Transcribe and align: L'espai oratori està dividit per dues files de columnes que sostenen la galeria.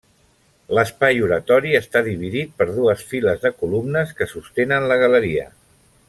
L'espai 0.77 1.19
oratori 1.25 1.73
està 1.81 2.01
dividit 2.07 2.55
per 2.61 2.67
dues 2.71 3.03
files 3.13 3.43
de 3.47 3.51
columnes 3.61 4.15
que 4.21 4.29
sostenen 4.35 4.89
la 4.93 4.97
galeria. 5.07 5.47